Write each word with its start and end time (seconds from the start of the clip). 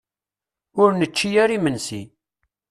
Ur 0.81 0.89
nečči 0.99 1.29
ara 1.43 1.55
imensi. 1.57 2.01